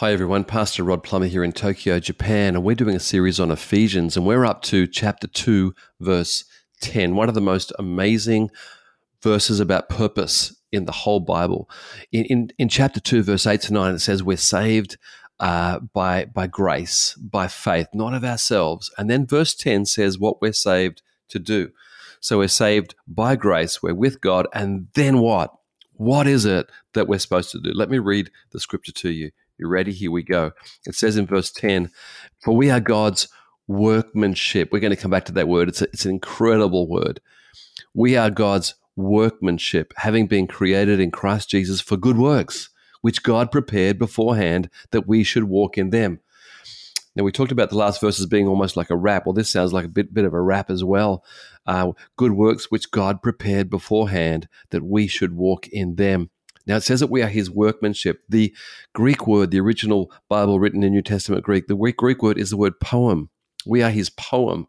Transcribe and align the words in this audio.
Hi, 0.00 0.14
everyone. 0.14 0.44
Pastor 0.44 0.82
Rod 0.82 1.02
Plummer 1.02 1.26
here 1.26 1.44
in 1.44 1.52
Tokyo, 1.52 2.00
Japan, 2.00 2.54
and 2.54 2.64
we're 2.64 2.74
doing 2.74 2.96
a 2.96 2.98
series 3.00 3.38
on 3.38 3.50
Ephesians, 3.50 4.16
and 4.16 4.24
we're 4.24 4.46
up 4.46 4.62
to 4.62 4.86
chapter 4.86 5.26
2, 5.26 5.74
verse 6.00 6.46
10, 6.80 7.16
one 7.16 7.28
of 7.28 7.34
the 7.34 7.42
most 7.42 7.70
amazing 7.78 8.50
verses 9.22 9.60
about 9.60 9.90
purpose 9.90 10.56
in 10.72 10.86
the 10.86 10.92
whole 10.92 11.20
Bible. 11.20 11.68
In, 12.12 12.24
in, 12.24 12.50
in 12.56 12.70
chapter 12.70 12.98
2, 12.98 13.22
verse 13.24 13.46
8 13.46 13.60
to 13.60 13.74
9, 13.74 13.94
it 13.96 13.98
says, 13.98 14.22
We're 14.22 14.38
saved 14.38 14.96
uh, 15.38 15.80
by, 15.80 16.24
by 16.24 16.46
grace, 16.46 17.12
by 17.16 17.46
faith, 17.46 17.88
not 17.92 18.14
of 18.14 18.24
ourselves. 18.24 18.90
And 18.96 19.10
then 19.10 19.26
verse 19.26 19.54
10 19.54 19.84
says 19.84 20.18
what 20.18 20.40
we're 20.40 20.54
saved 20.54 21.02
to 21.28 21.38
do. 21.38 21.72
So 22.20 22.38
we're 22.38 22.48
saved 22.48 22.94
by 23.06 23.36
grace, 23.36 23.82
we're 23.82 23.94
with 23.94 24.22
God, 24.22 24.46
and 24.54 24.88
then 24.94 25.18
what? 25.18 25.52
What 25.92 26.26
is 26.26 26.46
it 26.46 26.70
that 26.94 27.06
we're 27.06 27.18
supposed 27.18 27.50
to 27.50 27.60
do? 27.60 27.72
Let 27.74 27.90
me 27.90 27.98
read 27.98 28.30
the 28.52 28.60
scripture 28.60 28.92
to 28.92 29.10
you. 29.10 29.32
You 29.60 29.68
ready? 29.68 29.92
Here 29.92 30.10
we 30.10 30.22
go. 30.22 30.52
It 30.86 30.94
says 30.94 31.18
in 31.18 31.26
verse 31.26 31.50
10 31.50 31.90
For 32.42 32.56
we 32.56 32.70
are 32.70 32.80
God's 32.80 33.28
workmanship. 33.68 34.72
We're 34.72 34.80
going 34.80 34.94
to 34.94 35.00
come 35.00 35.10
back 35.10 35.26
to 35.26 35.32
that 35.32 35.48
word. 35.48 35.68
It's, 35.68 35.82
a, 35.82 35.84
it's 35.92 36.06
an 36.06 36.12
incredible 36.12 36.88
word. 36.88 37.20
We 37.92 38.16
are 38.16 38.30
God's 38.30 38.74
workmanship, 38.96 39.92
having 39.98 40.28
been 40.28 40.46
created 40.46 40.98
in 40.98 41.10
Christ 41.10 41.50
Jesus 41.50 41.78
for 41.82 41.98
good 41.98 42.16
works, 42.16 42.70
which 43.02 43.22
God 43.22 43.52
prepared 43.52 43.98
beforehand 43.98 44.70
that 44.92 45.06
we 45.06 45.22
should 45.24 45.44
walk 45.44 45.76
in 45.76 45.90
them. 45.90 46.20
Now, 47.14 47.24
we 47.24 47.32
talked 47.32 47.52
about 47.52 47.68
the 47.68 47.76
last 47.76 48.00
verses 48.00 48.24
being 48.24 48.48
almost 48.48 48.78
like 48.78 48.88
a 48.88 48.96
rap. 48.96 49.26
Well, 49.26 49.34
this 49.34 49.50
sounds 49.50 49.74
like 49.74 49.84
a 49.84 49.88
bit, 49.88 50.14
bit 50.14 50.24
of 50.24 50.32
a 50.32 50.40
rap 50.40 50.70
as 50.70 50.82
well. 50.82 51.22
Uh, 51.66 51.92
good 52.16 52.32
works 52.32 52.70
which 52.70 52.90
God 52.90 53.20
prepared 53.20 53.68
beforehand 53.68 54.48
that 54.70 54.86
we 54.86 55.06
should 55.06 55.34
walk 55.34 55.68
in 55.68 55.96
them. 55.96 56.30
Now 56.66 56.76
it 56.76 56.82
says 56.82 57.00
that 57.00 57.10
we 57.10 57.22
are 57.22 57.28
his 57.28 57.50
workmanship. 57.50 58.22
The 58.28 58.54
Greek 58.92 59.26
word, 59.26 59.50
the 59.50 59.60
original 59.60 60.12
Bible 60.28 60.60
written 60.60 60.82
in 60.82 60.92
New 60.92 61.02
Testament 61.02 61.44
Greek, 61.44 61.66
the 61.66 61.92
Greek 61.96 62.22
word 62.22 62.38
is 62.38 62.50
the 62.50 62.56
word 62.56 62.80
poem. 62.80 63.30
We 63.66 63.82
are 63.82 63.90
his 63.90 64.08
poem. 64.08 64.68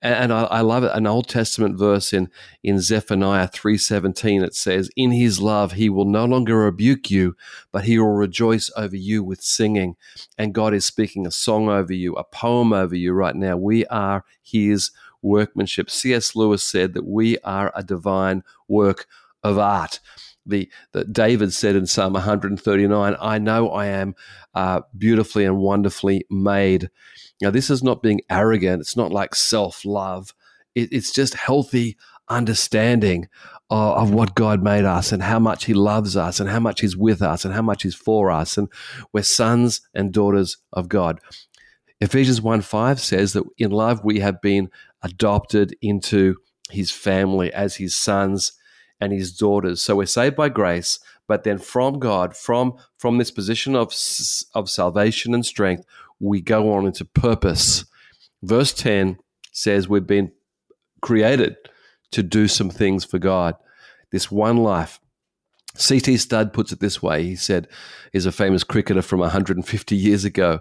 And, 0.00 0.32
I, 0.32 0.42
I, 0.44 0.60
love 0.62 0.82
it. 0.82 0.90
An 0.94 1.06
Old 1.06 1.28
Testament 1.28 1.78
verse 1.78 2.12
in, 2.12 2.28
in 2.64 2.80
Zephaniah 2.80 3.46
3.17, 3.46 4.42
it 4.42 4.54
says, 4.54 4.90
In 4.96 5.12
his 5.12 5.40
love 5.40 5.72
he 5.72 5.88
will 5.88 6.06
no 6.06 6.24
longer 6.24 6.58
rebuke 6.58 7.08
you, 7.08 7.36
but 7.70 7.84
he 7.84 8.00
will 8.00 8.14
rejoice 8.14 8.68
over 8.76 8.96
you 8.96 9.22
with 9.22 9.42
singing. 9.42 9.94
And 10.36 10.54
God 10.54 10.74
is 10.74 10.84
speaking 10.84 11.24
a 11.24 11.30
song 11.30 11.68
over 11.68 11.92
you, 11.92 12.14
a 12.14 12.24
poem 12.24 12.72
over 12.72 12.96
you 12.96 13.12
right 13.12 13.36
now. 13.36 13.56
We 13.56 13.86
are 13.86 14.24
his 14.42 14.90
workmanship. 15.22 15.88
C.S. 15.88 16.34
Lewis 16.34 16.64
said 16.64 16.94
that 16.94 17.06
we 17.06 17.38
are 17.44 17.70
a 17.76 17.84
divine 17.84 18.42
work 18.66 19.06
of 19.44 19.56
art 19.56 20.00
the 20.46 20.70
that 20.92 21.12
David 21.12 21.52
said 21.52 21.76
in 21.76 21.86
Psalm 21.86 22.14
139, 22.14 23.16
"I 23.20 23.38
know 23.38 23.70
I 23.70 23.86
am 23.86 24.14
uh, 24.54 24.82
beautifully 24.96 25.44
and 25.44 25.58
wonderfully 25.58 26.24
made." 26.30 26.90
Now, 27.40 27.50
this 27.50 27.70
is 27.70 27.82
not 27.82 28.02
being 28.02 28.20
arrogant. 28.30 28.80
It's 28.80 28.96
not 28.96 29.12
like 29.12 29.34
self 29.34 29.84
love. 29.84 30.34
It, 30.74 30.92
it's 30.92 31.12
just 31.12 31.34
healthy 31.34 31.96
understanding 32.28 33.28
of, 33.70 33.96
of 33.96 34.14
what 34.14 34.34
God 34.34 34.62
made 34.62 34.84
us 34.84 35.12
and 35.12 35.22
how 35.22 35.38
much 35.38 35.64
He 35.64 35.74
loves 35.74 36.16
us 36.16 36.40
and 36.40 36.48
how 36.48 36.60
much 36.60 36.80
He's 36.80 36.96
with 36.96 37.22
us 37.22 37.44
and 37.44 37.54
how 37.54 37.62
much 37.62 37.82
He's 37.82 37.94
for 37.94 38.30
us, 38.30 38.56
and 38.56 38.68
we're 39.12 39.22
sons 39.22 39.80
and 39.94 40.12
daughters 40.12 40.58
of 40.72 40.88
God. 40.88 41.20
Ephesians 42.00 42.40
1 42.40 42.62
5 42.62 43.00
says 43.00 43.32
that 43.32 43.44
in 43.58 43.70
love 43.70 44.04
we 44.04 44.20
have 44.20 44.40
been 44.40 44.70
adopted 45.02 45.76
into 45.80 46.36
His 46.70 46.90
family 46.90 47.52
as 47.52 47.76
His 47.76 47.96
sons 47.96 48.52
and 49.02 49.12
his 49.12 49.32
daughters. 49.36 49.82
So 49.82 49.96
we're 49.96 50.06
saved 50.06 50.36
by 50.36 50.48
grace, 50.48 51.00
but 51.26 51.42
then 51.42 51.58
from 51.58 51.98
God, 51.98 52.36
from 52.36 52.74
from 52.96 53.18
this 53.18 53.32
position 53.32 53.74
of 53.74 53.92
of 54.54 54.70
salvation 54.70 55.34
and 55.34 55.44
strength, 55.44 55.84
we 56.20 56.40
go 56.40 56.72
on 56.72 56.86
into 56.86 57.04
purpose. 57.04 57.84
Verse 58.44 58.72
10 58.72 59.18
says 59.50 59.88
we've 59.88 60.06
been 60.06 60.30
created 61.00 61.56
to 62.12 62.22
do 62.22 62.46
some 62.46 62.70
things 62.70 63.04
for 63.04 63.18
God. 63.18 63.56
This 64.12 64.30
one 64.30 64.58
life. 64.58 65.00
C.T. 65.74 66.16
Studd 66.18 66.52
puts 66.52 66.70
it 66.70 66.80
this 66.80 67.02
way. 67.02 67.24
He 67.24 67.34
said, 67.34 67.66
is 68.12 68.26
a 68.26 68.32
famous 68.32 68.62
cricketer 68.62 69.00
from 69.00 69.20
150 69.20 69.96
years 69.96 70.24
ago. 70.24 70.60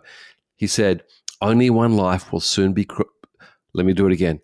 He 0.56 0.68
said, 0.68 1.04
only 1.42 1.70
one 1.70 1.98
life 1.98 2.32
will 2.32 2.40
soon 2.40 2.72
be. 2.72 2.86
Cr- 2.86 3.02
Let 3.74 3.86
me 3.86 3.94
do 3.94 4.08
it 4.08 4.14
again. 4.14 4.40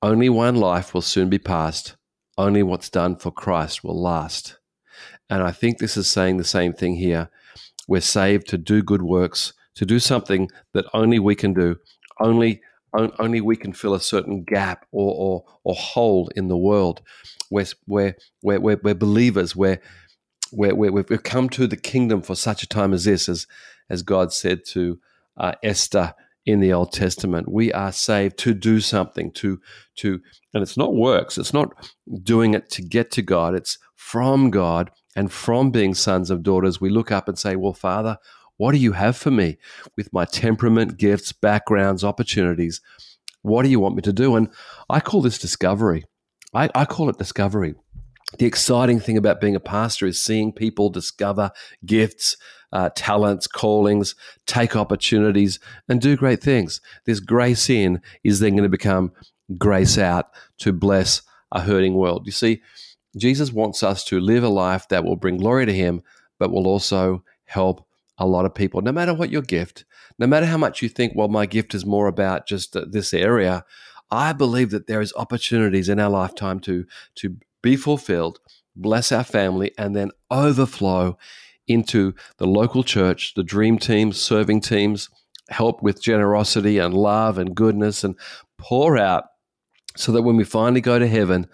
Only 0.00 0.28
one 0.28 0.56
life 0.56 0.94
will 0.94 1.02
soon 1.02 1.28
be 1.28 1.38
passed 1.38 1.96
only 2.38 2.62
what's 2.62 2.90
done 2.90 3.16
for 3.16 3.30
Christ 3.30 3.82
will 3.82 4.00
last. 4.00 4.58
And 5.28 5.42
I 5.42 5.52
think 5.52 5.78
this 5.78 5.96
is 5.96 6.08
saying 6.08 6.36
the 6.36 6.44
same 6.44 6.72
thing 6.72 6.96
here. 6.96 7.30
We're 7.88 8.00
saved 8.00 8.48
to 8.48 8.58
do 8.58 8.82
good 8.82 9.02
works, 9.02 9.52
to 9.74 9.84
do 9.84 9.98
something 9.98 10.48
that 10.72 10.86
only 10.92 11.18
we 11.18 11.34
can 11.34 11.52
do, 11.54 11.76
only 12.20 12.62
only 13.18 13.42
we 13.42 13.56
can 13.56 13.74
fill 13.74 13.92
a 13.92 14.00
certain 14.00 14.42
gap 14.42 14.86
or 14.90 15.14
or, 15.14 15.44
or 15.64 15.74
hole 15.74 16.30
in 16.34 16.48
the 16.48 16.56
world. 16.56 17.02
We're, 17.50 17.66
we're, 17.86 18.16
we're, 18.42 18.60
we're, 18.60 18.80
we're 18.82 18.94
believers. 18.94 19.54
We're, 19.54 19.80
we're, 20.52 20.74
we've 20.74 21.22
come 21.22 21.48
to 21.50 21.66
the 21.66 21.76
kingdom 21.76 22.22
for 22.22 22.34
such 22.34 22.62
a 22.62 22.68
time 22.68 22.92
as 22.92 23.04
this, 23.04 23.28
as, 23.28 23.46
as 23.90 24.02
God 24.02 24.32
said 24.32 24.64
to 24.68 24.98
uh, 25.36 25.52
Esther 25.62 26.14
in 26.46 26.60
the 26.60 26.72
Old 26.72 26.92
Testament. 26.92 27.50
We 27.50 27.72
are 27.72 27.92
saved 27.92 28.38
to 28.38 28.54
do 28.54 28.80
something, 28.80 29.32
to 29.32 29.60
to 29.96 30.20
and 30.54 30.62
it's 30.62 30.76
not 30.76 30.94
works. 30.94 31.36
It's 31.36 31.52
not 31.52 31.90
doing 32.22 32.54
it 32.54 32.70
to 32.70 32.82
get 32.82 33.10
to 33.12 33.22
God. 33.22 33.54
It's 33.54 33.78
from 33.96 34.50
God 34.50 34.90
and 35.16 35.30
from 35.30 35.70
being 35.70 35.94
sons 35.94 36.30
of 36.30 36.42
daughters. 36.42 36.80
We 36.80 36.88
look 36.88 37.10
up 37.10 37.28
and 37.28 37.38
say, 37.38 37.56
"Well, 37.56 37.72
Father, 37.72 38.16
what 38.56 38.72
do 38.72 38.78
you 38.78 38.92
have 38.92 39.16
for 39.16 39.30
me 39.30 39.58
with 39.96 40.12
my 40.12 40.24
temperament, 40.24 40.96
gifts, 40.96 41.32
backgrounds, 41.32 42.04
opportunities? 42.04 42.80
What 43.42 43.64
do 43.64 43.68
you 43.68 43.80
want 43.80 43.96
me 43.96 44.02
to 44.02 44.12
do?" 44.12 44.36
And 44.36 44.48
I 44.88 45.00
call 45.00 45.22
this 45.22 45.38
discovery. 45.38 46.04
I, 46.54 46.70
I 46.74 46.84
call 46.84 47.10
it 47.10 47.18
discovery. 47.18 47.74
The 48.38 48.46
exciting 48.46 49.00
thing 49.00 49.16
about 49.16 49.40
being 49.40 49.54
a 49.54 49.60
pastor 49.60 50.06
is 50.06 50.22
seeing 50.22 50.52
people 50.52 50.90
discover 50.90 51.52
gifts, 51.84 52.36
uh, 52.72 52.90
talents, 52.94 53.46
callings, 53.46 54.14
take 54.46 54.74
opportunities, 54.74 55.60
and 55.88 56.00
do 56.00 56.16
great 56.16 56.42
things. 56.42 56.80
This 57.04 57.20
grace 57.20 57.70
in 57.70 58.02
is 58.24 58.40
then 58.40 58.52
going 58.52 58.64
to 58.64 58.68
become 58.68 59.12
grace 59.56 59.96
out 59.96 60.30
to 60.58 60.72
bless 60.72 61.22
a 61.52 61.60
hurting 61.60 61.94
world. 61.94 62.26
You 62.26 62.32
see, 62.32 62.62
Jesus 63.16 63.52
wants 63.52 63.82
us 63.82 64.04
to 64.06 64.20
live 64.20 64.42
a 64.42 64.48
life 64.48 64.88
that 64.88 65.04
will 65.04 65.16
bring 65.16 65.38
glory 65.38 65.64
to 65.64 65.72
Him, 65.72 66.02
but 66.38 66.50
will 66.50 66.66
also 66.66 67.22
help 67.44 67.86
a 68.18 68.26
lot 68.26 68.44
of 68.44 68.54
people, 68.54 68.80
no 68.80 68.92
matter 68.92 69.14
what 69.14 69.30
your 69.30 69.42
gift, 69.42 69.84
no 70.18 70.26
matter 70.26 70.46
how 70.46 70.56
much 70.56 70.82
you 70.82 70.88
think, 70.88 71.12
well, 71.14 71.28
my 71.28 71.46
gift 71.46 71.74
is 71.74 71.84
more 71.84 72.08
about 72.08 72.46
just 72.46 72.76
uh, 72.76 72.84
this 72.88 73.14
area. 73.14 73.64
I 74.10 74.32
believe 74.32 74.70
that 74.70 74.86
there 74.86 75.00
is 75.00 75.12
opportunities 75.16 75.88
in 75.88 76.00
our 76.00 76.10
lifetime 76.10 76.60
to 76.60 76.86
to 77.16 77.36
be 77.66 77.74
fulfilled, 77.74 78.38
bless 78.76 79.10
our 79.10 79.24
family, 79.24 79.72
and 79.76 79.96
then 79.96 80.12
overflow 80.30 81.18
into 81.66 82.14
the 82.38 82.46
local 82.46 82.84
church, 82.84 83.34
the 83.34 83.42
dream 83.42 83.76
teams, 83.76 84.20
serving 84.20 84.60
teams, 84.60 85.10
help 85.48 85.82
with 85.82 86.00
generosity 86.00 86.78
and 86.78 86.94
love 86.94 87.38
and 87.38 87.56
goodness, 87.56 88.04
and 88.04 88.14
pour 88.56 88.96
out 88.96 89.24
so 89.96 90.12
that 90.12 90.22
when 90.22 90.36
we 90.36 90.44
finally 90.44 90.80
go 90.80 90.96
to 91.00 91.08
heaven, 91.08 91.48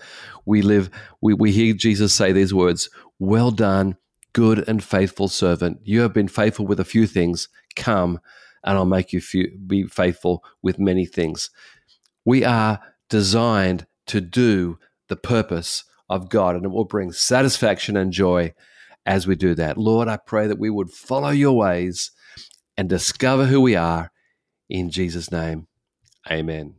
we 0.44 0.60
live, 0.60 0.90
we, 1.22 1.32
we 1.32 1.50
hear 1.50 1.72
Jesus 1.72 2.12
say 2.12 2.30
these 2.30 2.52
words 2.52 2.90
Well 3.18 3.50
done, 3.50 3.96
good 4.34 4.68
and 4.68 4.84
faithful 4.84 5.28
servant. 5.28 5.80
You 5.82 6.02
have 6.02 6.12
been 6.12 6.28
faithful 6.28 6.66
with 6.66 6.78
a 6.78 6.84
few 6.84 7.06
things. 7.06 7.48
Come, 7.74 8.20
and 8.62 8.76
I'll 8.76 8.84
make 8.84 9.14
you 9.14 9.22
few, 9.22 9.50
be 9.66 9.84
faithful 9.84 10.44
with 10.62 10.78
many 10.78 11.06
things. 11.06 11.48
We 12.22 12.44
are 12.44 12.80
designed 13.08 13.86
to 14.08 14.20
do 14.20 14.78
the 15.08 15.16
purpose 15.16 15.84
of 16.12 16.28
God, 16.28 16.54
and 16.56 16.64
it 16.64 16.70
will 16.70 16.84
bring 16.84 17.10
satisfaction 17.12 17.96
and 17.96 18.12
joy 18.12 18.52
as 19.06 19.26
we 19.26 19.34
do 19.34 19.54
that. 19.54 19.78
Lord, 19.78 20.08
I 20.08 20.18
pray 20.18 20.46
that 20.46 20.58
we 20.58 20.70
would 20.70 20.90
follow 20.90 21.30
your 21.30 21.56
ways 21.56 22.10
and 22.76 22.88
discover 22.88 23.47
who 23.47 23.60
we 23.60 23.74
are. 23.74 24.10
In 24.68 24.91
Jesus' 24.91 25.32
name, 25.32 25.66
amen. 26.30 26.74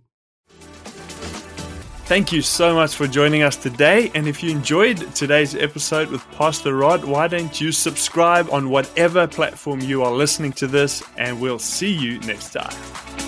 Thank 2.06 2.32
you 2.32 2.42
so 2.42 2.76
much 2.76 2.96
for 2.96 3.08
joining 3.08 3.44
us 3.44 3.56
today. 3.56 4.12
And 4.14 4.28
if 4.28 4.44
you 4.44 4.52
enjoyed 4.52 4.98
today's 5.16 5.56
episode 5.56 6.10
with 6.10 6.30
Pastor 6.32 6.76
Rod, 6.76 7.04
why 7.04 7.28
don't 7.28 7.60
you 7.60 7.72
subscribe 7.72 8.50
on 8.52 8.70
whatever 8.70 9.26
platform 9.26 9.80
you 9.80 10.04
are 10.04 10.12
listening 10.12 10.52
to 10.54 10.68
this? 10.68 11.02
And 11.18 11.42
we'll 11.42 11.60
see 11.60 11.92
you 11.94 12.20
next 12.20 12.52
time. 12.52 13.23